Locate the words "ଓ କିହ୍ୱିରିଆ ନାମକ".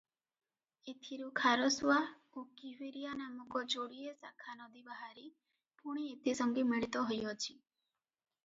1.97-3.63